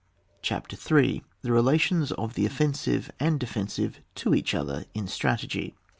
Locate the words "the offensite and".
2.33-3.39